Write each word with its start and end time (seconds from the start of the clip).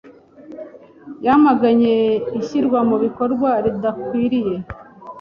yamaganye 1.25 1.95
ishyirwa 2.39 2.79
mu 2.89 2.95
bikorwa 3.03 3.49
ridakwiriye 3.63 4.55